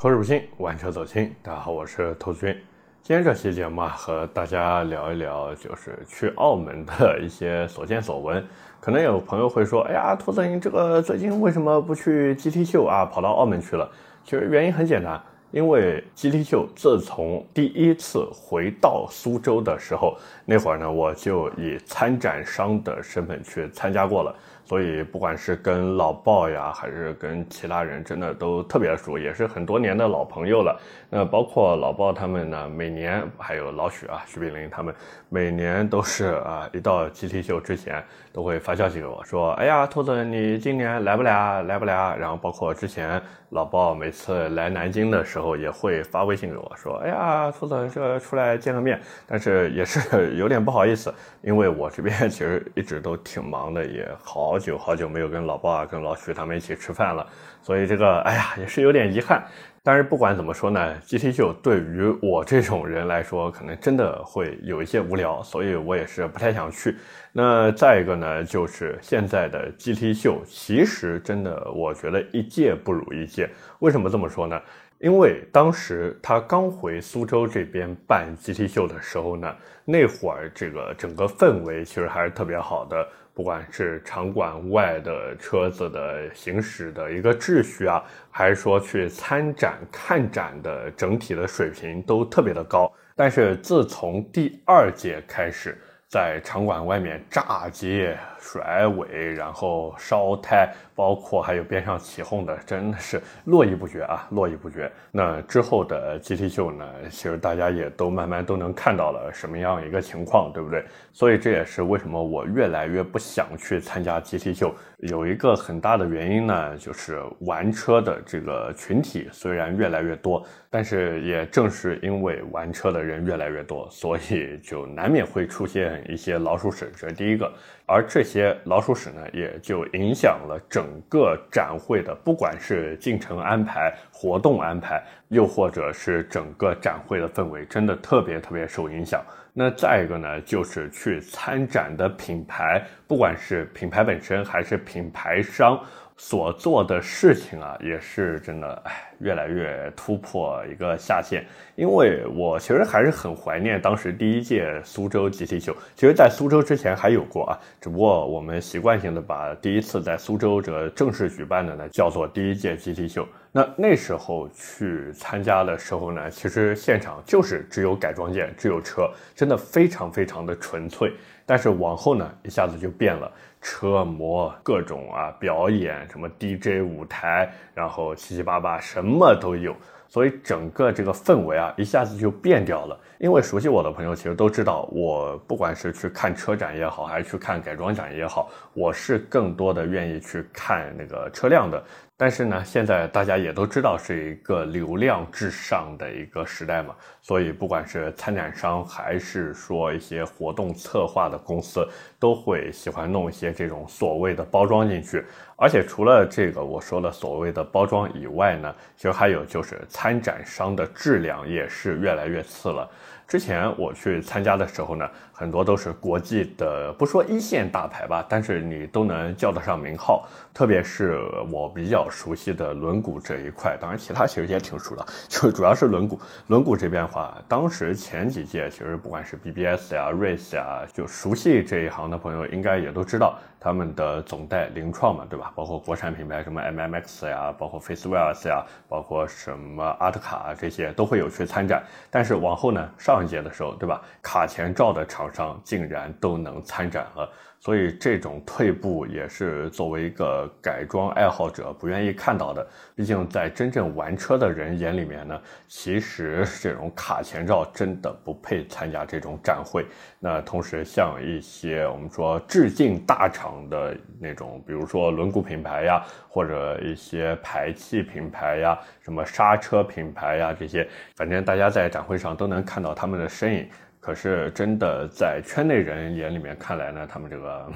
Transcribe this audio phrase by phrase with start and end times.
[0.00, 1.34] 口齿不清，玩车走心。
[1.42, 2.56] 大家好，我是投资君。
[3.02, 8.46] 今天这期节目啊，和大家聊一聊，就是去澳门的一些所见所闻。
[8.78, 13.90] 可能有朋友会说：“哎呀，兔子你这个最近为什么不去 GT 秀啊，跑到澳门去了？”
[14.22, 24.32] 其实原因很简单，因为 GT 秀自从第一次回到苏州的时候，那会儿呢，我就以参展商的身份去参加过了。
[24.68, 30.78] 所以不管是跟老鲍呀，还是跟其他人，真的都特别熟，也是很多年的老朋友了。
[31.08, 34.94] 那包括老鲍他们呢，每年还有老许啊，徐炳林他们，
[35.30, 38.04] 每年都是啊，一到 GT 秀之前，
[38.38, 41.60] 都会发消息给我说：“哎呀，兔子，你今年来不来啊？
[41.62, 43.20] 来不来？”然后包括之前
[43.50, 51.12] 老鲍每次来南京的时候，也会发微信给我说：“哎呀，兔子，这出来见个面。”但是也是 有点不好意思，
[51.42, 54.56] 因为我这边 其实一直都挺忙的，也好。
[54.56, 57.26] 久好久没有跟老鲍啊、跟老徐他们一起吃饭了，
[57.60, 59.42] 所以这个哎呀也是有点遗憾。
[59.88, 66.94] 但是不管怎么说呢，GT 秀对于我这种人来说，可能真的会有一些无聊，所以我也是不太想去。
[67.32, 73.48] 那再一个呢，就是现在的 GT 秀，其实真的我觉得一届不如一届。
[73.78, 74.60] 为什么这么说呢？
[74.98, 83.08] 因为当时他刚回苏州这边办 GT 秀的时候呢，那会儿这个整个氛围其实还是特别好的。
[83.38, 92.92] 不管是场馆外的车子的行驶的一个秩序啊，还是说去参展看展的整体的水平都特别的高。
[93.14, 95.78] 但是自从第二届开始，
[96.08, 98.18] 在场馆外面炸街。
[98.40, 104.90] 甩尾，然后烧胎，包括还有边上起哄的，真的是络绎不绝啊，络绎不绝。
[105.12, 110.84] 那之后的 GT 秀呢，其实大家也都慢慢都能看到了什么样一个情况，对不对？
[111.12, 127.48] 所以这也是为什么我越来越不想去参加 GT 秀，有一个很大的原因呢，就是玩车的这个群体虽然越来越多，但是也正是因为玩车的人越来越多，所以就难免会出现一些老鼠屎，这是第一个。
[127.90, 139.22] 而这些老鼠屎呢，也就影响了整整个展会的，不管是进程安排、活动安排，又或者是整个展会的氛围，真的特别特别受影响。
[139.52, 145.78] 那再一个呢，就是去参展的品牌，不管是品牌本身还是品牌商。
[146.20, 151.46] 所做的事情啊，也是真的，哎，越来越突破一个下限。
[151.76, 155.74] 因为我其实还是很怀念当时第一届苏州 GT 秀。
[155.94, 163.26] 其实，在苏州之前还有过啊，只不过我们习惯性的把第一次在苏州这正式举办的呢，叫做第一届 GT 秀。
[163.50, 171.12] 那那时候去参加的时候呢，其实现场就是只有改装件，只有车，真的非常非常的纯粹。
[171.46, 173.30] 但是往后呢，一下子就变了。
[173.60, 179.74] 车模各种啊表演，什么 DJ 舞台，然后七七八八什么都有，
[180.08, 183.00] 所以整个这个氛围啊一下子就变掉了。
[183.18, 191.82] 因为熟悉我的朋友其实都知道，我不管是去看车展也好，还是去看改装展也好，我是更多的愿意去看那个车辆的。
[192.20, 205.24] 但是呢，现在大家也都知道是一个流量至上的一个时代嘛，所以不管是参展商还是说一些活动策划的公司，都会喜欢弄一些这种所谓的包装进去。
[205.54, 212.88] 而且除了这个我说的所谓的包装以外呢，其实还有就是参展商的质量也是越来越次了。
[213.28, 220.26] 之前我去参加的时候呢，很多都是国际的，不说一线大牌吧，但是你都能叫得上名号。
[220.52, 221.20] 特别是
[221.52, 226.18] 我比较熟悉的轮毂这一块，当然其他其实也挺熟的，就主要是轮毂。
[226.48, 233.38] 轮毂这边的话，当时前几届其实不管是 BBS 呀、Race 呀，就熟悉这一行的朋友应该也都知道。
[233.60, 235.52] 他们的总代凌创嘛，对吧？
[235.56, 241.82] 包括国产品牌什么 MMX 呀，包括 Facewells 呀，包括什么阿特卡啊这些都会有去参展。
[242.08, 244.00] 但是往后呢，上一届的时候，对吧？
[244.22, 247.30] 卡钳罩的厂上竟然都能参展了。
[247.60, 252.64] 所以这种退步也是作为一个改装爱好者不愿意看到的。
[252.94, 259.84] 毕竟在真正玩车的人眼里面呢，其实这种卡钳罩真的不配参加这种展会。
[260.20, 273.68] 那同时，像一些我们说致敬大厂的那种，比如说轮毂品牌呀，或者一些排气品牌呀，什么刹车品牌呀，这些，反正大家在展会上都能看到他们的身影。
[274.00, 277.72] 可是，真的在圈内人眼里面看来呢，他们这个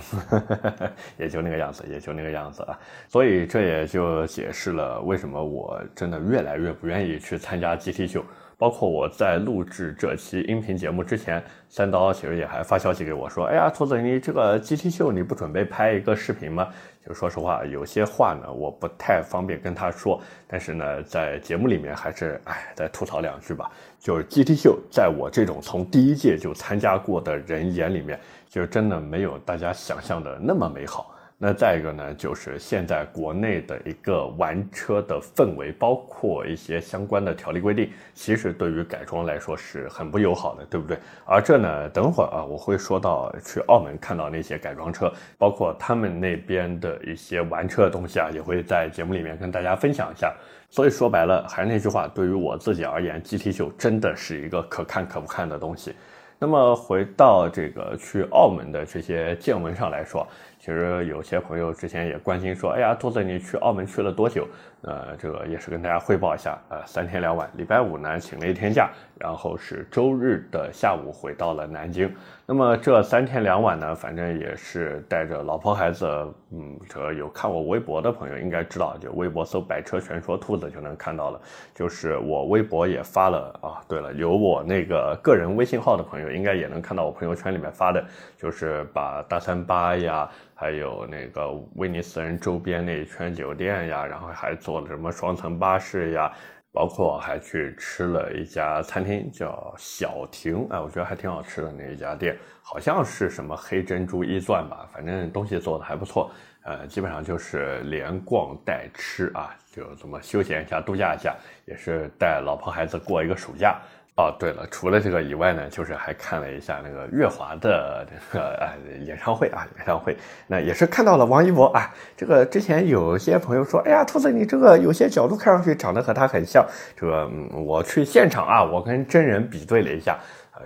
[1.19, 2.79] 也就那个样子，也就那个样子啊。
[3.09, 8.25] 所以这也就解释了为什么我真的越来越不愿意去参加 GT 秀。
[8.59, 16.69] 包括我在录制这期音频节目之前，三刀其实也还发消息给我说：“哎呀，兔子，你这个 GT 秀你不准备拍一个视频吗？”
[17.05, 23.69] 就说实话，有些话呢我不太方便跟他说，但是呢，在节目里面还是哎再吐槽两句吧。
[24.03, 28.19] 就是 GT 秀，在我这种从第一届就参加过的人眼里面，
[28.51, 31.15] 就真的没有大家想象的那么美好。
[31.39, 40.99] 那再一个呢，就是现在国内的一个玩车的氛围，包括一些相关的条例规定，其实对于改装来说是很不友好的，对不对？
[41.25, 50.33] 而这呢，等会儿啊，我会说到去澳门看到那些改装车，包括他们那边的一些玩车的东西啊，也会在节目里面跟大家分享一下。
[50.73, 55.95] 所以说白了，还是那句话，对于我自己而言，GT 九真的是一个可看可不看的东西。
[56.39, 60.27] 那么回到这个去澳门的这些见闻上来说。
[60.59, 64.49] 其实有些朋友之前也关心说，哎呀，兔子你去澳门去了多久？
[64.81, 68.89] 呃，这个也是跟大家汇报一下，呃，三天两晚，礼拜五呢请了一天假，
[69.23, 72.13] 然后是周日的下午回到了南京。
[72.45, 76.07] 那么这三天两晚呢，反正也是带着老婆孩子，
[76.51, 81.41] 嗯，这有看我微博的朋友应该知道，就微博搜“百车全说兔子”就能看到了。
[81.73, 88.05] 就是我微博也发了啊，对了，有我那个个人微信号的朋友应该也能看到我朋友圈里面发的，
[88.37, 90.29] 就是把大三巴呀。
[90.55, 96.33] 还有那个威尼斯人周边那一圈酒店呀，然后还坐了什么双层巴士呀，
[96.73, 106.31] 包括还去吃了一家餐厅叫小亭，哎，我觉得还挺好吃的那一家店，好像是什么黑珍珠一钻吧，反正东西做的还不错，
[106.65, 111.37] 呃，基本上就是连逛带吃啊，就这么休闲一下、度假一下，
[111.67, 113.79] 也是带老婆孩子过一个暑假。
[114.15, 118.69] 哦，对了，除了这个以外呢，就是还看了一下那个月华的这个呃
[119.05, 120.15] 演唱会啊，演唱会，
[120.47, 121.91] 那也是看到了王一博啊。
[122.15, 126.63] 这个之前有些朋友说，哎呀，兔子你这个有些角度看上去长得和他很像。
[126.95, 130.19] 这个我去现场啊，我跟真人比对了一下。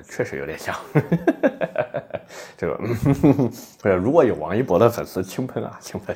[0.07, 0.75] 确实有点像，
[2.55, 2.79] 这个，
[3.83, 6.15] 呃，如果有王一博的粉丝，轻喷啊，轻喷。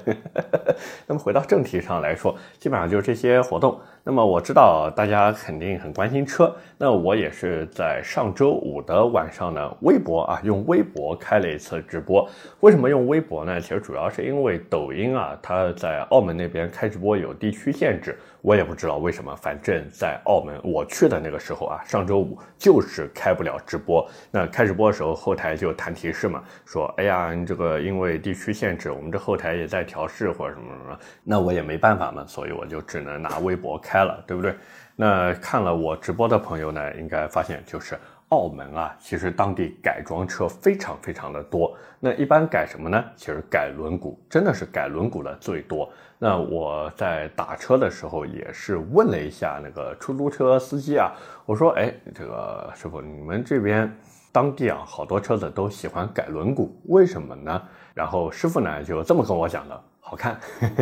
[1.06, 3.81] 那么回到正题上来说，基本上就是这些活动。
[4.10, 12.28] 那么我知道大家肯定很关心车，那我也是在上周五的晚上呢，微博啊，用微博开了一次直播。
[12.58, 13.60] 为什么用微博呢？
[13.60, 18.18] 其实主要是因为抖音啊，它在澳门那边开直播有地区限制。
[18.42, 24.08] 我也不知道为什么，反正在澳门我去的那个时候啊，上周五就是开不了直播。
[24.30, 34.55] 那开直播的时候，后台就弹提示嘛，说：“哎呀，你这个因为地区限制，我们这后台也在调试或者什么什么。”那我也没办法嘛，所以我就只能拿微博开了，对不对？
[34.97, 37.99] 那看了我直播的朋友呢，应该发现就是
[38.29, 41.76] 澳门啊，其实当地改装车非常非常的多。
[41.99, 43.02] 那一般改什么呢？
[43.17, 45.91] 其实改轮毂，真的是改轮毂的最多。
[46.19, 51.12] 那我在打车的时候也是问了一下那个出租车司机啊，
[51.46, 53.91] 我说，哎，这个师傅，你们这边
[54.31, 57.62] 当地啊，好多车子都喜欢改轮毂，为什么呢？
[57.94, 60.36] 然后师傅呢就这么跟我讲的，好看，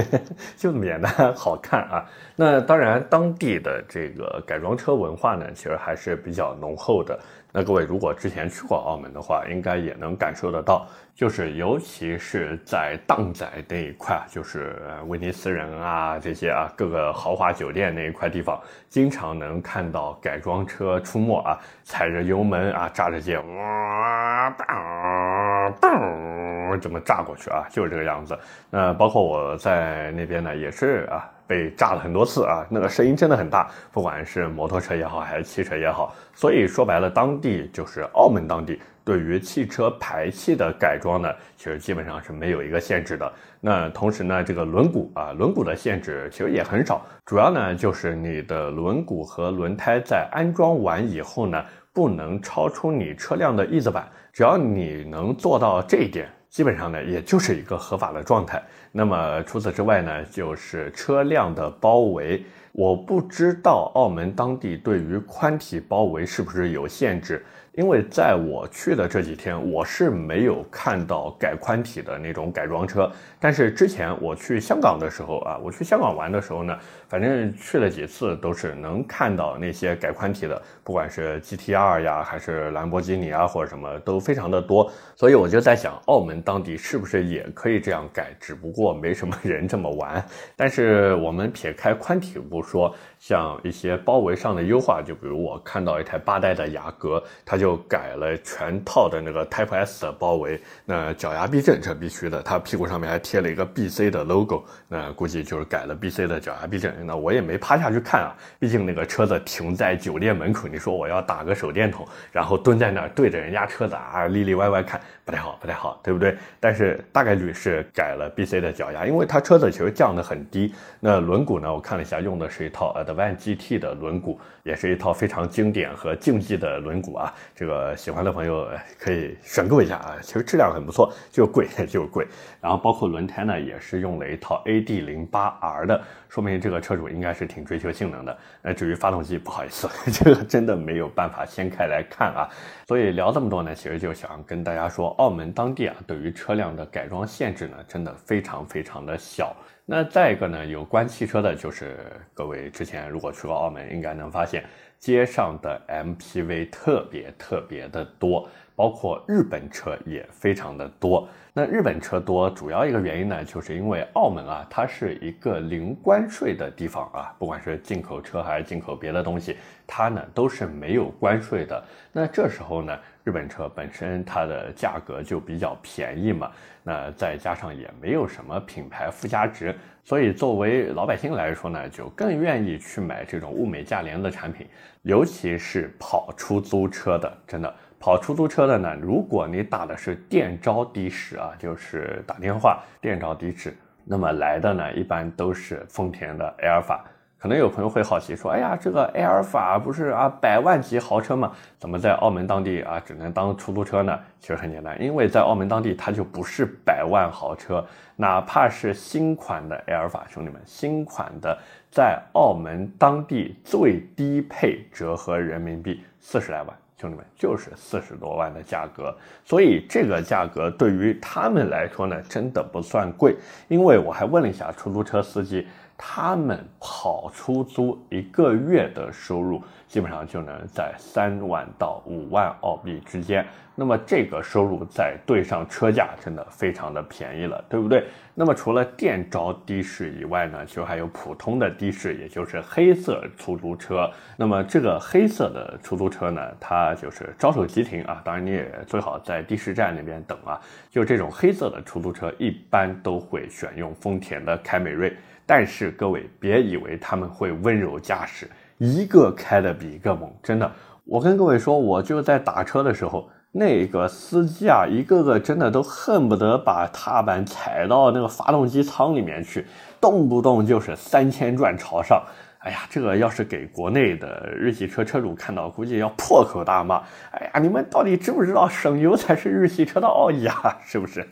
[0.57, 2.03] 就这么简单，好看啊。
[2.35, 7.19] 那当然，当地的这个改装车文化呢，其实还是比较浓厚的。
[7.51, 28.39] 那各位如果之前去过澳门的话，应该也能感受得到，就是尤其是在荡仔那一块，就是威尼斯人啊这些啊各个豪华酒店那一块地方，经常能看到改装车出没啊，踩着油门啊，炸着街，哇，当当，这么炸过去啊，就是这个样子。
[28.69, 31.29] 那包括我在那边呢，也是啊。
[31.49, 36.15] 被炸了很多次啊，那个声音真的很大，不管是摩托车也好，还是汽车也好。
[36.35, 43.33] 所以说白了，当地就是澳门当地对于汽车排气的改装呢，其实基本上是没有一个限制的。
[43.61, 56.29] 那同时呢，这个轮毂啊，轮毂的限制其实也很少，主要呢就是你的轮毂和轮胎在安装完以后呢，不能超出你车辆的翼子板，只要你能做到这一点。
[56.49, 58.63] 基本上呢，也就是一个合法的状态。
[58.91, 62.45] 那么除此之外呢，就是车辆的包围。
[62.73, 67.45] 我不知道澳门当地对于宽体包围是不是有限制。
[67.73, 73.11] 因为在我去的这几天，我是没有看到改宽体的那种改装车。
[73.39, 76.77] 但是之前我去香港的时候啊，我去香港玩的时候呢，
[77.09, 84.93] 反正去了几次都是能看到那些改宽体的，不管是 GT-R 呀，还是兰博基尼啊，或者什么都非常的多。
[85.17, 88.37] 所以我就在想，澳门当地是不是也可以这样改？
[88.39, 90.23] 只不过没什么人这么玩。
[90.55, 106.98] 但是我们撇开宽体不说，像一些包围上的优化，就比如我看到一台八代的雅阁，它就改了全套的那个 Type S 的包围，那脚牙避震这必须的，它屁股上面还贴了一个 BC 的 logo，那估计就是改了 BC 的脚牙避震。
[107.07, 116.37] 那我也没趴下去看啊，毕竟那个车子停在酒店门口，你说我要打个手电筒，然后蹲在那儿对着人家车子啊里里外外看，不太好，不太好，对不对？
[116.61, 120.75] 但是大概率是改了 BC 的脚牙，因为它车子其实降得很低。
[121.01, 127.33] 那轮毂呢，我看了一下，用的是一套 Advan GT 的轮毂，也是一套非常经典和竞技的轮毂啊。
[127.55, 132.27] 这个喜欢的朋友可以选购一下啊，其实质量很不错，就贵 就贵。
[132.61, 138.39] 然后包括轮胎呢，也是用了一套 AD 零八 R 的，说明这个车主应该是挺追求性能的。
[138.63, 142.49] 那至于发动机，不好意思， 这个真的没有办法掀开来看啊。
[142.89, 149.55] 所以聊这么多呢，其实就想跟大家说，澳门当地啊，对于车辆的改装限制呢，真的非常非常的小。
[149.85, 151.99] 那再一个呢，有关汽车的，就是
[152.33, 154.65] 各位之前如果去过澳门，应该能发现
[154.99, 161.29] 街上的 MPV 特别特别的多，包括日本车也非常的多。
[161.53, 171.83] 那日本车多，主要一个原因呢，就是因为澳门啊，它是一个零关税的地方啊，不管是进口车还是进口别的东西，它呢都是没有关税的。
[172.13, 176.51] 那这时候呢，日本车本身它的价格就比较便宜嘛。
[176.83, 184.67] 那再加上也没有什么品牌附加值，所以作为老百姓来说呢，就更愿意去买这种物美价廉的产品，
[185.03, 187.31] 尤其是跑出租车的。
[187.47, 197.05] 真的，跑出租车的呢，如果你打的是电召的士啊，就是打电话电召的士，那么来的呢，一般都是丰田的埃尔法。
[197.41, 201.53] 可能有朋友会好奇说：“哎呀，这个埃尔法不是啊百万级豪车吗？
[201.79, 211.57] 怎么在澳门当地啊只能当出租车呢？”其实很简单，因为在澳门当地它就不是百万豪车，哪怕是新款的埃尔法，兄弟们，新款的
[211.93, 223.37] 在澳门当地最低配折合人民币四十来万，兄弟们就是四十多万的价格，所以这个价格对于他们来说呢，真的不算贵。
[223.69, 225.69] 因为我还问了一下出租车司机。
[226.01, 233.45] 他们跑出租一个月的收入，基本上就能在三万到五万澳币之间。
[233.75, 238.05] 那么这个收入再对上车价，真的非常的便宜了，对不对？
[238.35, 244.09] 那么除了电招的士以外呢，就还有普通的的士，也就是黑色出租车。
[244.37, 248.21] 那么这个黑色的出租车呢，它就是招手即停啊。
[248.25, 250.61] 当然你也最好在的士站那边等啊。
[250.91, 255.13] 就这种黑色的出租车，一般都会选用丰田的凯美瑞。
[255.49, 260.71] 但是各位别以为他们会温柔驾驶，一个开的比一个猛，真的。
[261.07, 269.65] 我跟各位说，我就在打车的时候，那个司机啊，一个个真的都恨不得把踏板踩到那个发动机舱里面去，
[269.99, 272.23] 动不动就是三千转朝上。
[272.59, 276.97] 哎呀，这个要是给国内的日系车车主看到，估计要破口大骂。
[277.31, 280.77] 哎呀，你们到底知不知道省油才是日系车的奥义啊？
[280.85, 281.27] 是不是？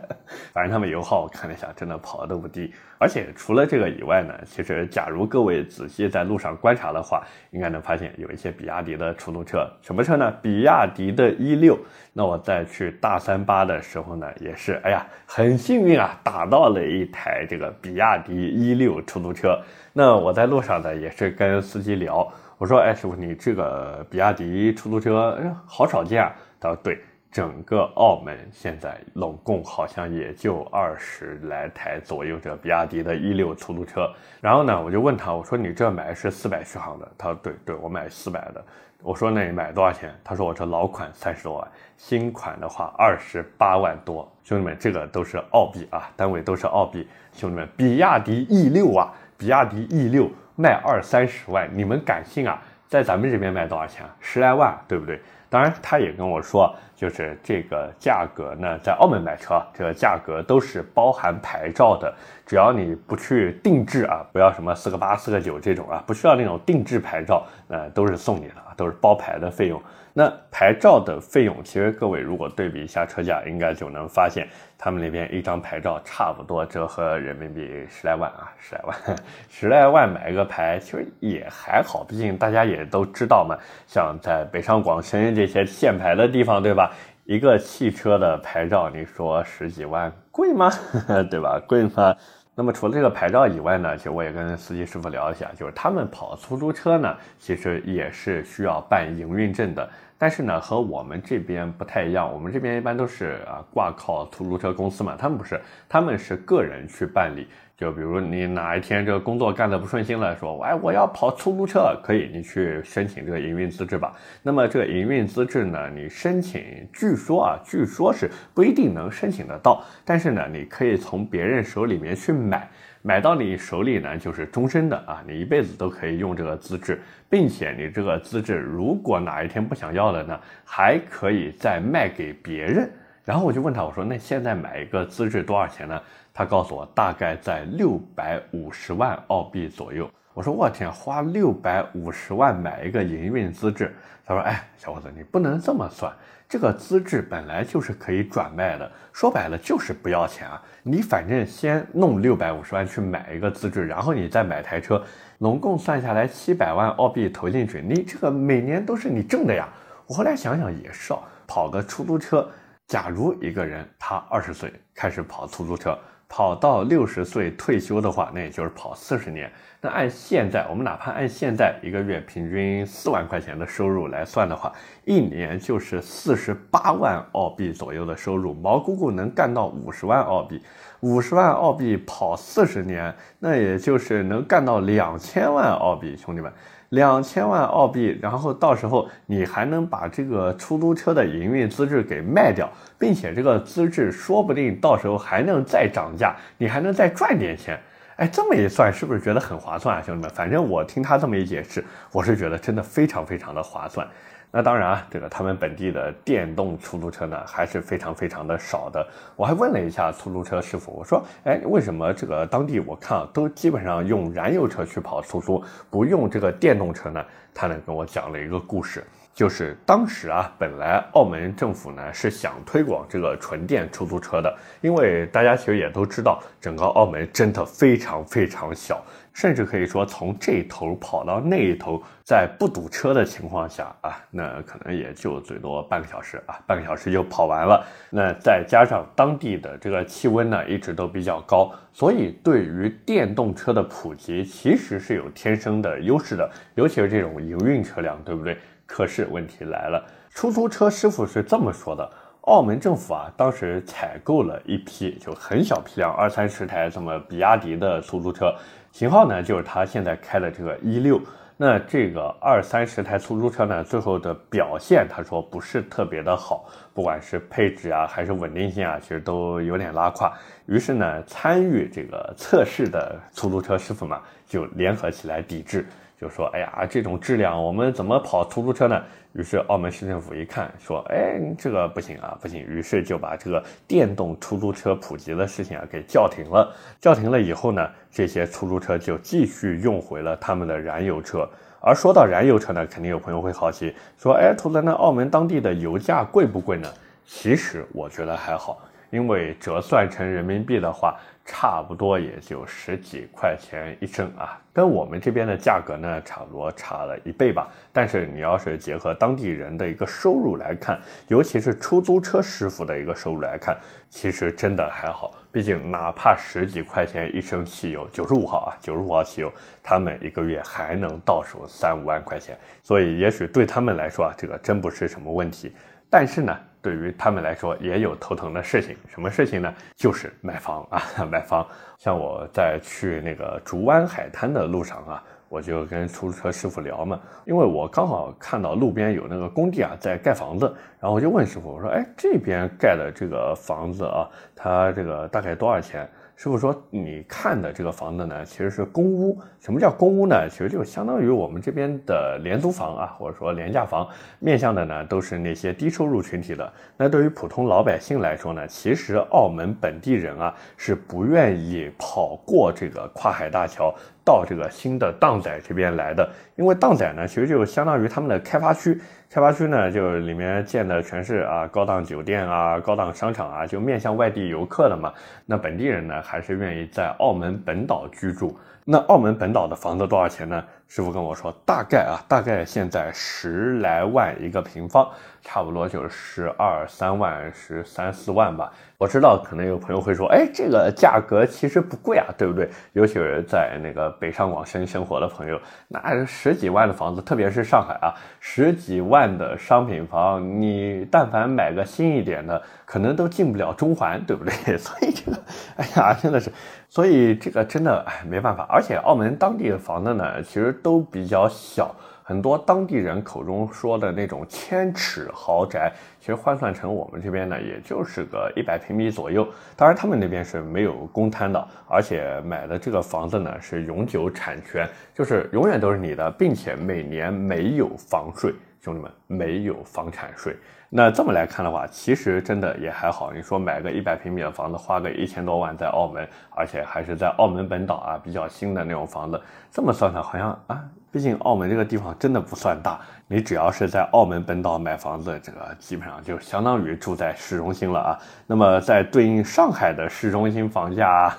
[0.54, 2.72] 反正他们油耗我看了一下，真的跑的都不低。
[2.98, 9.68] 而且除了这个以外呢，其实假如各位仔细在路上观察的话，应该能发现有一些比亚迪的出租车。
[9.80, 10.30] 什么车呢？
[10.42, 11.78] 比亚迪的 E 六。
[12.12, 19.56] 那我在去大三巴的时候呢，也是，哎呀，很幸运啊，打到了一台这个比亚迪 E 六出租车。
[19.92, 22.26] 那我在路上呢，也是跟司机聊，
[22.58, 26.98] 我说：“哎，师傅，你这个比亚迪出租车好少见啊。”他说：“对，
[27.30, 38.64] 整个澳门现在拢共好像也就二十来台左右这比亚迪的 E 六出租车。”然后呢，我就问他，我说：“你这买是四百续航的？”他说：“对对，我买四百的。”
[39.02, 47.06] 我说：“那你买多少钱？”他说：“我这老款三十多万，新款的话二十八万多。”兄弟们，这个都是澳币啊，单位都是澳币。
[47.32, 49.12] 兄弟们，比亚迪 E 六啊。
[49.36, 52.60] 比亚迪 E 六卖二三十万，你们敢信啊？
[52.88, 54.04] 在咱们这边卖多少钱？
[54.18, 55.20] 十来万，对不对？
[55.50, 62.12] 当然，他也跟我说，就是这个价格呢，在澳门买车，这个价格都是包含牌照的，
[62.46, 69.80] 只要你不去定制啊，不要什么四个八、四个九这种啊，不需要那种定制牌照，呃都是送你的，都是包牌的费用。
[70.18, 78.96] 那牌照的费用，其实各位如果对比一下车价，应该就能发现，他们那边一张牌照差不多折合人民币十来万啊，十来万，
[79.48, 83.56] 十来万买个牌，其实也还好，毕竟大家也都知道嘛，
[83.86, 86.92] 像在北上广深这些限牌的地方，对吧？
[87.22, 90.68] 一个汽车的牌照，你说十几万贵吗？
[91.30, 91.62] 对吧？
[91.68, 92.12] 贵吗？
[92.56, 99.88] 那么除了这个牌照以外呢，其实我也跟司机师傅聊一下，就是他们跑出租车呢，其实也是需要办营运证的。
[100.18, 107.46] 但是呢，和我们这边不太一样，我们这边一般都是啊挂靠出租车公司嘛，他们不是，他们是个人去办理。
[107.76, 114.12] 就比如你哪一天这个工作干得不顺心了，说哎我要跑出租车，可以你去申请这个营运资质吧。
[114.42, 116.60] 那么这个营运资质呢，你申请，
[116.92, 122.68] 据说啊，据说是不一定能申请得到，但是呢，你可以从别人手里面去买，
[123.08, 132.90] 买到你手里呢就是终身的啊，你一辈子都可以用这个资质，并且你这个资质如果哪一天不想要了呢，还可以再卖给别人。
[133.24, 135.98] 然后我就问他，我说那现在买一个资质多少钱呢？
[136.34, 140.06] 他告诉我大概在六百五十万澳币左右。
[140.34, 143.90] 我说我天，花六百五十万买一个营运资质。
[144.22, 146.12] 他说，哎，小伙子，你不能这么算，
[146.48, 150.62] 这个资质本来就是可以转卖的，说白了就是不要钱啊。
[150.82, 155.04] 你反正先弄六百五十万去买一个资质，然后你再买台车，
[155.38, 159.68] 总共算下来七百万澳币投进去，你这个每年都是你挣的呀。
[160.06, 161.12] 我后来想想也是，
[161.46, 162.50] 跑个出租车，
[162.86, 165.98] 假如一个人他二十岁开始跑出租车。
[166.28, 169.50] 跑到六十岁退休的话，那也就是跑四十年。
[169.80, 174.72] 那按现在，我们哪怕按现在一个月平均四万块钱的收入来算的话，
[175.04, 180.60] 一年就是四十八万澳币左右的收入，毛姑姑能干到五十万澳币。
[181.00, 186.52] 五十万澳币跑四十年，那也就是能干到两千万澳币，兄弟们。
[186.90, 197.78] 两千万澳币，然后到时候你还能把这个出租车的营运资质给卖掉，并且这个资质说不定到时候还能再涨价，你还能再赚点钱。
[198.16, 200.30] 哎，这么一算，是不是觉得很划算啊，兄弟们？
[200.30, 204.04] 反正我听他这么一解释，我是觉得真的非常非常的划算。
[204.50, 209.06] 那当然啊，这个他们本地的电动出租车呢，还是非常非常的少的。
[209.36, 217.22] 我还问了一下出租车师傅，我说，哎，为什么这个当地我看啊，都基本上用燃油车去跑出租，不用这个电动车呢？
[217.52, 219.04] 他呢跟我讲了一个故事。
[219.34, 229.00] 就是当时啊，本来澳门政府呢是想推广这个纯电出租车的，因为大家其实也都知道，整个澳门真的非常非常小，
[229.38, 237.86] 甚至可以说从这头跑到那一头，在不堵车的情况下啊，那可能也就最多半个小时啊，半个小时就跑完了。
[238.10, 248.58] 那再加上当地的这个气温呢一直都比较高，所以对于电动车的普及其实是有天生的优势的，尤其是这种营运车辆，对不对？
[248.86, 258.52] 可是问题来了，出租车师傅是这么说的：澳门政府啊，当时采购了一批就很小批量二三十台这么比亚迪的出租车，
[258.98, 261.20] 型号呢就是他现在开的这个一六。
[261.56, 270.32] 那这个二三十台出租车呢，最后的表现他说不是特别的好，不管是配置啊还是稳定性啊，其实都有点拉胯。
[270.66, 275.86] 于是呢，参与这个测试的出租车师傅嘛就联合起来抵制。
[276.20, 279.00] 就说，哎呀，这种质量我们怎么跑出租车呢？
[279.34, 282.60] 于是澳门市政府一看，说，哎，这个不行啊，不行。
[282.60, 286.74] 于是就把这个电动出租车普及的事情啊给叫停了。
[287.00, 291.48] 叫停了以后呢，这些出租车就继续用回了他们的燃油车。
[291.80, 296.88] 而说到燃油车呢，肯定有朋友会好奇，说，哎，图子，那澳门当地的油价贵不贵呢？
[297.24, 301.16] 其实我觉得还好，因为折算成人民币的话。
[301.50, 307.66] 差不多也就十几块钱一升啊，跟我们这边的价格呢，差不多差了一倍吧。
[307.90, 313.74] 但是你要是结合当地人的一个收入来看，尤其是出租车师傅的一个收入来看，
[314.10, 315.32] 其实真的还好。
[315.50, 319.50] 毕竟哪怕十几块钱一升汽油，九十五号啊，九十五号汽油，
[319.82, 325.72] 他们一个月还能到手三五万块钱，所以也许对他们来说啊，这个真不是什么问题。
[326.10, 326.56] 但是呢。
[326.80, 329.74] 对于他们来说也有头疼的事情，什么事情呢？
[329.96, 331.66] 就是买房啊，买房。
[331.98, 346.08] 像我在去那个竹湾海滩的路上啊，我就跟出租车师傅聊嘛，因为我刚好看到路边有那个工地啊在盖房子，然后我就问师傅，我说，哎，这边盖的这个房子啊，它这个大概多少钱？
[346.38, 349.36] 师傅说：“你看的这个房子呢，其实是公屋。
[349.58, 350.48] 什么叫公屋呢？
[350.48, 356.72] 其实就相当于我们这边的廉租房啊，或者说廉价房，面向的呢都是那些低收入群体的。
[356.96, 363.92] 那对于普通老百姓来说呢，其实澳门本地人啊是不愿意跑过这个跨海大桥。”
[364.24, 369.00] 到这个新的荡仔这边来的，因为荡仔呢，其实就相当于他们的开发区。
[369.30, 375.12] 开发区呢，就里面建的全是啊高档酒店啊、高档商场啊，就面向外地游客的嘛。
[375.44, 378.58] 那本地人呢，还是愿意在澳门本岛居住。
[378.86, 380.64] 那澳门本岛的房子多少钱呢？
[380.88, 385.06] 师傅跟我说，大概啊，大概现在十来万一个平方，
[385.42, 388.72] 差不多就是十二三万、十三四万吧。
[388.96, 392.68] 我知道可能有朋友会说，哎，这个价格其实不贵啊，对不对？
[392.94, 404.52] 尤其是在那个北上广深生活的朋友，那十几万的房子，特别是上海啊，十几万的商品房，你但凡买个新一点的，可能都进不了中环，对不对？
[404.78, 405.38] 所以这个，
[405.76, 406.50] 哎呀，真的是，
[406.88, 408.66] 所以这个真的哎没办法。
[408.68, 411.94] 而且澳门当地的房子呢，其实都比较小。
[412.22, 419.48] 很多当地人口中说的那种千尺豪宅，其实换算成我们这边呢，也就是个一百平米左右。
[419.74, 430.54] 当然，他们那边是没有公摊的，而且买的这个房子呢是永久产权，就是永远都是你的，并且每年没有房税，兄弟们没有房产税。
[430.90, 433.30] 那这么来看的话，其实真的也还好。
[433.32, 440.82] 你说买个一百平米的房子，花个一千多万在澳门，而且还是在澳门本岛啊，比较新的那种房子，这么算算，好像啊。
[441.10, 448.18] 毕竟澳门这个地方真的不算大，你只要是在澳门本岛买房子，这个基本上就相当于住在市中心了啊。
[448.46, 451.34] 那么在对应上海的市中心房价，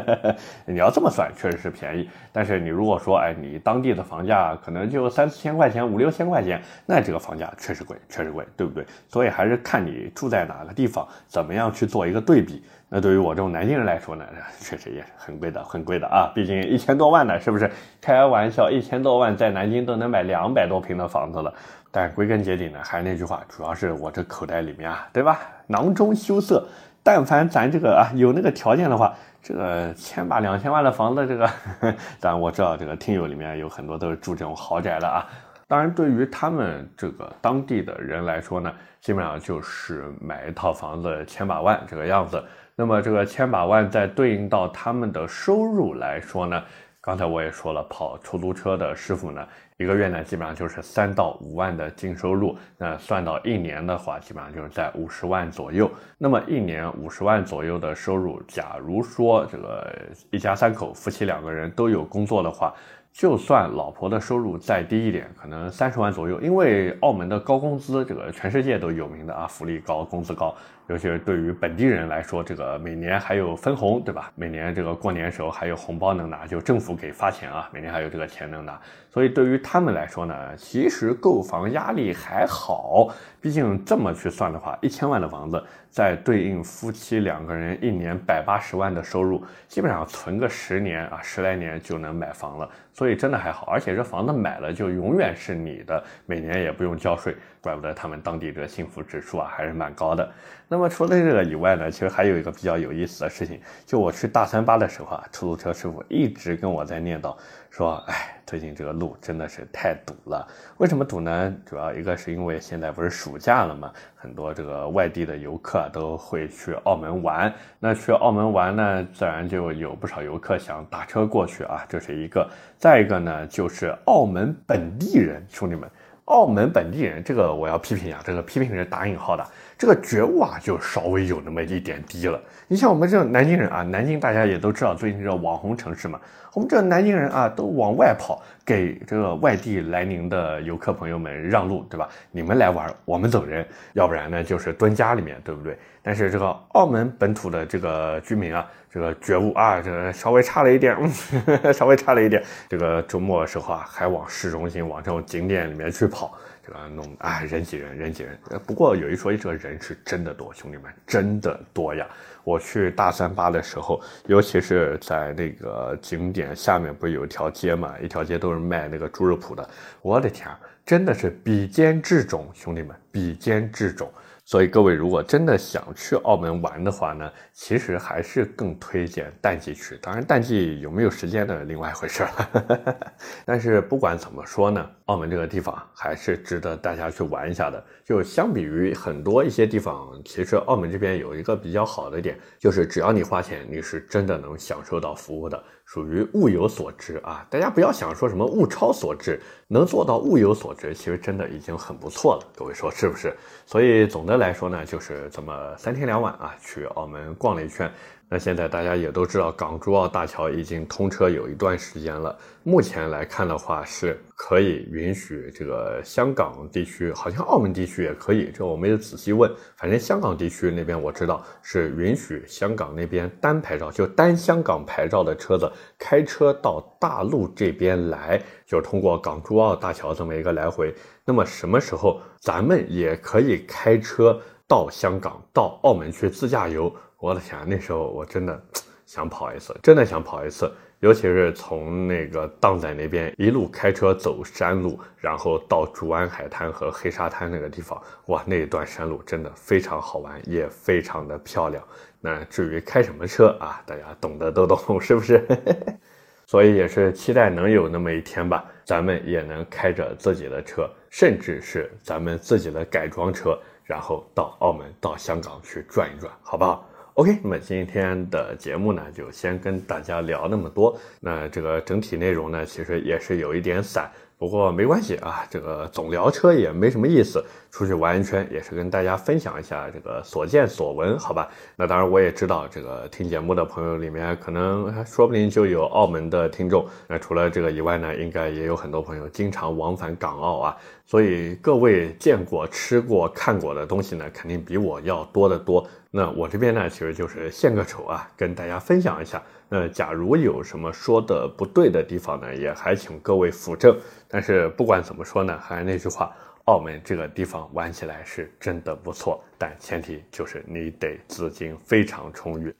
[0.64, 2.08] 你要这么算，确实是便宜。
[2.32, 8.86] 但是你如果说，哎，你当地的房价可能就三四千块钱、五六千块钱，那这个房价确实贵，确实贵，对不对？
[9.08, 12.64] 所以还是看你住在哪个地方，怎么样去做一个对比。
[12.94, 14.22] 那对于我这种南京人来说呢，
[14.60, 16.30] 确实也是很贵的，很贵的啊！
[16.34, 17.70] 毕竟一千多万呢，是不是？
[18.02, 21.50] 开玩笑，一千多万在南京都能买两百多平的房子了。
[21.90, 25.40] 但归根结底呢，还是那句话，主要是我这口袋里面啊，对吧？
[25.66, 26.62] 囊中羞涩。
[27.02, 31.48] 但凡咱这个啊有那个条件的话，这个千把两千万的房子，这个，
[32.20, 35.26] 但我知道这个听友里面有很多都是住这种豪宅的啊。
[35.72, 42.44] 当然，对于他们这个当地的人来说呢，基本上就是买一套房子千把万这个样子。
[42.76, 46.62] 那么这个千把万在对应到他们的收入来说呢，
[47.00, 55.90] 刚才我也说了，跑出租车的师傅呢，一个月呢基本上就是三到五万的净收入，那算到一年的话，基本上就是在五十万左右。
[56.18, 59.90] 那么一年五十万左右的收入，假如说这个
[60.30, 62.74] 一家三口夫妻两个人都有工作的话。
[63.12, 70.54] 就算老婆的收入再低一点，可能三十万左右，因为澳门的高工资，这个全世界都有名的啊，福利高，工资高，
[70.92, 74.30] 尤其是对于本地人来说，这个每年还有分红，对吧？
[74.34, 78.78] 每年这个过年时候还有红包能拿，就政府给发钱啊，每年还有这个钱能拿，
[79.08, 83.08] 所以对于他们来说呢，其实购房压力还好，
[83.40, 85.64] 毕竟这么去算的话，一千万的房子。
[85.88, 93.66] 再对应夫妻两个人一年百八十万的收入，基本上存个十年啊，十来年就能买房了，所以真的还好。
[93.66, 100.26] 而且这房子买了就永远是你的，每年也不用交税，怪不得他们当地这个幸福指数啊还是蛮高的。
[100.66, 107.36] 那么那么除了这个以外呢，其实还有一个比较有意思的事情，就我去大三巴的时候啊，出租车师傅一直跟我在念叨。
[107.70, 110.44] 说，哎，最近这个路真的是太堵了。
[110.78, 111.54] 为什么堵呢？
[111.64, 117.54] 主要一个是因为现在不是暑假了嘛，很多这个外地的游客都会去澳门玩。
[117.78, 122.44] 那去澳门玩呢，自然就有不少游客想打车过去啊，这是一个。
[122.76, 125.88] 再一个呢，就是澳门本地人，兄弟们，
[126.24, 129.46] 澳门本地人，这个我要批评一下，这个批评是打引号的。
[129.82, 132.40] 这个觉悟啊，就稍微有那么一点低了。
[132.68, 136.20] 你像我们这种南京人啊，南京大家也都知道，最近这网红城市嘛，
[136.54, 142.08] 我们这南京人啊，都往外跑，给这个外地来临的游客朋友们让路，对吧？
[142.30, 145.76] 你们来玩，我们走人，要不然呢，就是蹲家里面，对不对？
[146.00, 150.96] 但是这个澳门本土的这个居民啊，这个觉悟啊，这个稍微差了一点，
[151.72, 152.44] 稍微差了一点。
[152.68, 156.36] 这个周末的时候啊，还往市中心、往这种景点里面去跑。
[156.64, 158.38] 这个弄啊，人挤人，人挤人。
[158.66, 162.06] 不过有一说一，这个人是真的多，兄弟们，真的多呀！
[162.44, 167.94] 我去大三巴的时候，尤其是在那个景点下面，不是有一条街嘛？
[168.00, 169.68] 一条街都是卖那个猪肉脯的。
[170.02, 170.48] 我的天，
[170.86, 174.06] 真的是比肩至踵，兄弟们，比肩至踵。
[174.44, 179.96] 所以各位如果真的想去澳门玩的话呢，其实还是更推荐淡季去。
[180.02, 183.06] 当然淡季有没有时间呢，另外一回事了。
[183.46, 187.82] 但是不管怎么说呢，澳门这个地方还是值得大家去玩一下的。
[188.04, 195.62] 就相比于很多一些地方，其实澳门这边有一个比较好的点，就是只要你花钱，你是真的能享受到服务的。
[195.84, 197.46] 属于物有所值啊！
[197.50, 202.46] 大家不要想说什么物超所值，能做到物有所值，其实真的已经很不错了。
[202.56, 203.34] 各位说是不是？
[203.66, 207.92] 所以总的来说呢，就是这么三天两晚啊，去澳门逛了一圈。
[208.28, 212.34] 那现在大家也都知道，港珠澳大桥已经通车有一段时间了。
[212.62, 218.50] 目前来看的话，是可以允许这个香港地区，好像澳门地区也可以。
[218.50, 230.94] 这我没有仔细问，反正香港地区那边我知道是允许香港那边单牌照，就单香港牌照的车子开车到大陆这边来，就通过港珠澳大桥这么一个来回。
[231.24, 234.40] 那么什么时候咱们也可以开车？
[234.68, 238.58] 到香港到澳门去自驾游，我的天，那时候我真的
[239.04, 240.72] 想跑一次，真的想跑一次。
[241.00, 251.84] 尤其是从那个荡仔那边一路开车走山路，然后到竹湾海滩和黑沙滩那个地方，哇，那一段山路真的非常好玩，也非常的漂亮。
[252.24, 255.44] 那至于开什么车啊，大家懂得都懂，是不是？
[256.46, 270.98] 所以也是期待能有那么一天吧，咱们也能开着自己的车，甚至是咱们自己的改装车，然后到澳门、到香港去转一转，好不好？OK，那么今天的节目呢，就先跟大家聊那么多。
[271.20, 274.10] 那这个整体内容呢，其实也是有一点散。
[274.42, 277.40] 不过没关系啊，这个总聊车也没什么意思。
[277.70, 281.48] 出去玩一圈也是跟大家分享一下这个所见所闻，好吧？
[281.76, 286.84] 那当然我也知道，这个听节目的朋友里面，可能说不定就有澳门的听众。
[287.06, 290.76] 那除了这个以外呢，应该也有很多朋友经常往返港澳啊。
[291.06, 295.86] 所以各位见过、吃过、看过的东西呢，肯定比我要多得多。
[296.14, 299.42] 那我这边呢，其实就是献个丑啊，跟大家分享一下。
[299.66, 303.98] 那假如有什么说的不对的地方呢，也还请各位辅正。
[304.28, 306.30] 但是不管怎么说呢，还是那句话，
[306.66, 312.74] 澳门这个地方玩起来是真的不错，但前提就是你得资金非常充裕。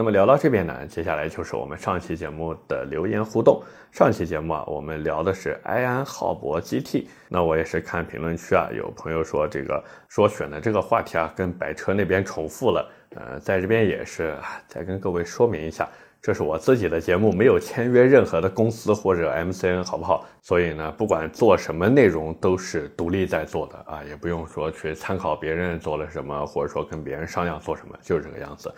[0.00, 3.62] 那么聊到这边呢，接下来就是我们上期节目的留言互动。
[3.92, 7.06] 上期节目啊，我们聊的是埃安浩博 GT。
[7.28, 12.90] 那我也是看评论区啊，有朋友说这个说选的这个话题啊，跟百车那边重复了。
[13.14, 14.34] 呃，在这边也是
[14.66, 15.86] 再跟各位说明一下。
[16.22, 20.24] 这是我自己的节目，没有签约任何的公司或者 MCN，好不好？
[20.40, 28.72] 所以呢，不管做什么内容都是独立在做的啊，也不用说去参考别人做了什么，或者说跟别人商量做什么，就是这个样子。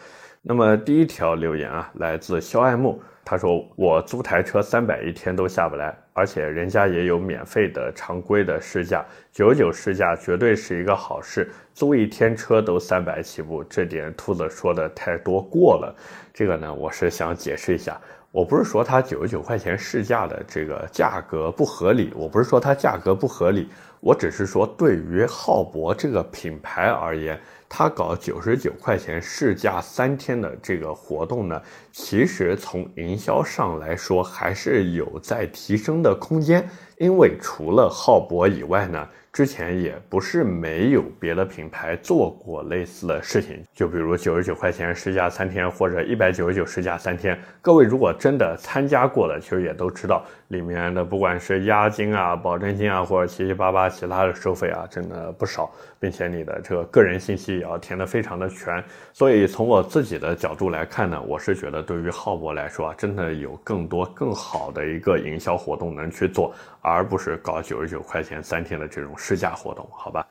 [0.45, 3.01] 那么第一条留言啊，来自肖爱慕。
[3.25, 11.49] 他说：“我租台车三百一天都下不来，而且人家也有免费的常规的试驾，九九试驾绝对是一个好事。
[11.73, 15.95] 租一天车都三百起步，这点兔子说的太多过了。
[16.35, 17.99] 这个呢，我是想解释一下，
[18.33, 23.69] 我不是说他九十九块钱试驾的这个价格不合理，我不是说它价格不合理，
[24.01, 27.41] 我只是说对于浩博这个品牌而言。”
[27.75, 31.59] 他搞九十九块钱试驾三天的这个活动呢，
[31.91, 39.09] 其实从营销上来说还是有在提升的空间，因为除了浩博以外呢。
[39.33, 47.41] 之前也不是没有别的品牌做过类似的事情，就比如九十九块钱试驾三天，或者一百九十九试驾三天。
[47.63, 58.83] 各位如果真的参加过了，其实也都知道里面的不管是押金啊、保证金啊，或者七七八八其他的收费啊，真的不少，并且你的这个个人信息也要填得非常的全。
[59.13, 69.17] 所以从我自己的角度来看呢，我是觉得对于浩博来说啊，真的有更多更好的一个营销活动能去做，而不是搞九十九块钱三天的这种。
[69.17, 70.27] 试驾活动，好吧。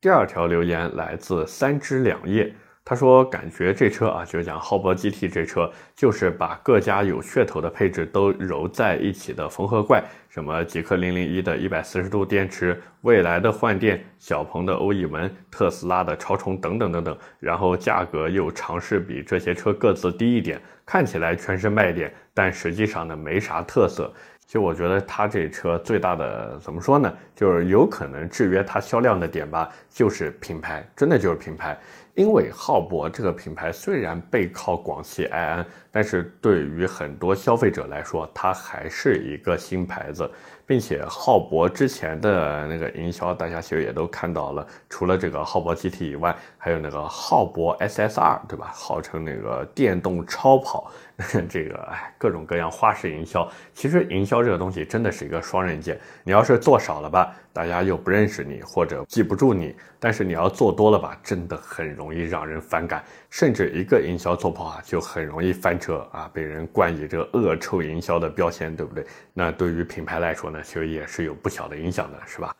[0.00, 10.04] 第二条留言来自三枝两叶，他说感觉这车啊，就是讲浩博 GT 这车，就是把各家有噱头的配置都揉在一起的缝合怪，
[10.36, 24.12] 什么极氪零零一的一百四十度电池，未来的换电，小鹏的欧翼门，特斯拉的超充等等等等，然后价格又尝试比这些车各自低一点，看起来全是卖点，但实际上呢没啥特色。
[24.46, 27.12] 其实我觉得它这车最大的怎么说呢？
[27.34, 31.76] 就是有可能制约它销量的点吧，就是品牌，真的就是品牌。
[32.14, 40.30] 因为浩博这个品牌虽然背靠广汽埃安，但是对于很多消费者来说，它还是一个新牌子，
[40.64, 46.34] 并且浩博之前的那个营销，大家其实也都看到了，除了这个浩博 GT 以外，
[46.66, 48.72] 还有那个浩博 SSR，对吧？
[48.74, 50.90] 号称那个电动超跑。
[51.48, 55.96] 这个哎，各种各样花式营销，其实营销这个东西真的是一个双刃剑。
[56.24, 69.06] 你要是做少了吧，大家又不认识你或者记不住你；但是你要做多了吧，真的很容易让人反感，甚至一个营销做不好就很容易翻车啊，被人冠以这个恶臭营销的标签，对不对？
[69.32, 72.52] 那对于品牌来说呢，其实也是有不小的影响的，是吧？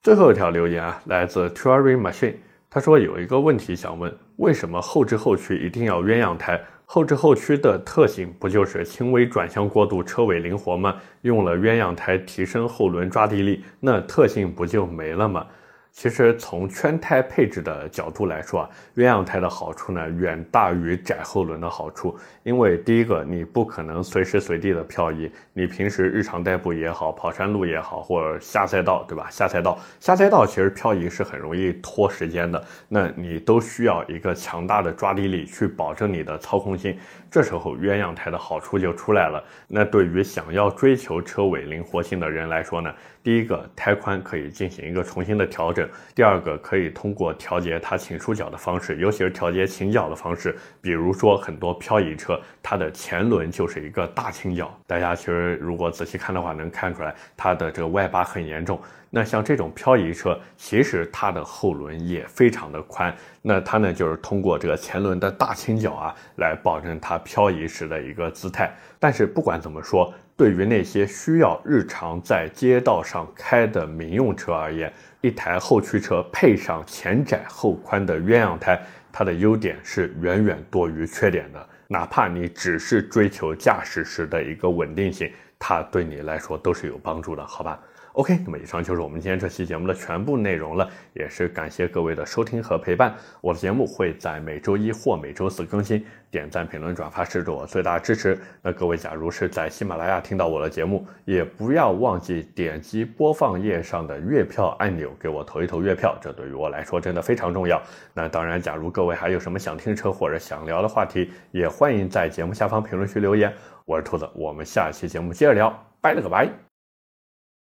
[0.00, 2.34] 最后一条留言啊，来自 Turing Machine，
[2.74, 6.58] 他说有一个问题想问：为什么后置后驱一定要鸳鸯胎？
[6.86, 10.96] 后置后驱的特性不就是轻微转向过度、车尾灵活吗？
[11.20, 15.46] 用了鸳鸯胎提升后轮抓地力，那特性不就没了吗？
[15.92, 22.18] 其实从圈胎配置的角度来说啊，鸳鸯胎的好处呢远大于窄后轮的好处。
[22.42, 29.28] 因为第一个，你不可能随时随地的漂移，你平时日常代步也好，跑山路也好，或者下赛道，对吧？
[29.30, 36.96] 下赛道，下赛道其实漂移是很容易拖时间的，那你都需要一个强大的抓地力去保证你的操控性。
[37.30, 39.42] 这时候鸳鸯胎的好处就出来了。
[39.68, 54.76] 那对于想要追求车尾灵活性的人来说呢，第一个，胎宽可以进行一个重新的调整；第二个，可以通过调节它倾出角的方式，尤其是调节倾角的方式，比如说很多漂移车，它的前轮就是一个大倾角。
[54.86, 58.80] 大家其实如果仔细看的话，能看出来它的这个外八很严重。
[59.14, 68.74] 那像这种漂移车，其实它的后轮也非常的宽，那它呢就是通过这个前轮的大倾角啊，来保证它漂移时的一个姿态。
[68.98, 78.80] 但是不管怎么说，对于那些需要日常在街道上开的民用车而言，一台后驱车配上前窄后宽的鸳鸯胎，
[79.12, 81.68] 它的优点是远远多于缺点的。
[81.86, 87.78] 哪怕你只是追求驾驶时的一个稳定性，它对你来说都是有帮助的，好吧
[88.14, 93.14] ？OK，那么以上就是我们今天这期节目的全部内容了，也是感谢各位的收听和陪伴。
[93.40, 98.38] 我的节目会在每周一或每周四更新，点赞、评论、转发是对我最大的支持。
[98.60, 107.80] 那各位，假如是在喜马拉雅听到我的节目，也不要忘记点击播放页上的月票按钮，给我投一投月票，这对于我来说真的非常重要。
[108.12, 113.52] 那当然，假如各位还有什么想听车或者想聊的话题，也欢迎在节目下方评论区留言。
[113.84, 116.71] 我是兔子，我们下期节目接着聊，拜了个拜。